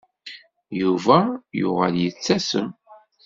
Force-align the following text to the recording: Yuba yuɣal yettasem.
Yuba 0.81 1.19
yuɣal 1.59 1.95
yettasem. 2.03 2.69